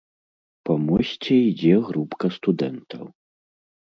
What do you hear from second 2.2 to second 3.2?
студэнтаў.